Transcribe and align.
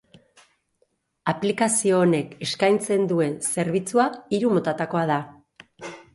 Aplikazio 1.33 1.99
honek 2.05 2.33
eskaintzen 2.47 3.07
duen 3.13 3.37
zerbitzua 3.51 4.09
hiru 4.39 4.55
motatakoa 4.57 5.07
da. 5.15 5.21